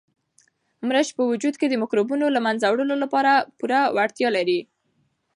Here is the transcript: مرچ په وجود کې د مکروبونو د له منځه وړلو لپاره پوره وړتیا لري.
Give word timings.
مرچ 0.87 1.09
په 1.17 1.23
وجود 1.31 1.55
کې 1.59 1.67
د 1.69 1.73
مکروبونو 1.83 2.25
د 2.29 2.33
له 2.35 2.41
منځه 2.45 2.65
وړلو 2.67 2.95
لپاره 3.03 3.31
پوره 3.57 3.81
وړتیا 3.95 4.29
لري. 4.37 4.59